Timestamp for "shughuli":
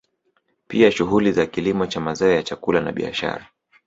0.91-1.31